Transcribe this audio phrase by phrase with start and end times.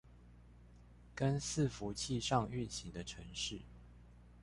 [1.13, 3.59] 跟伺服器上運行的程式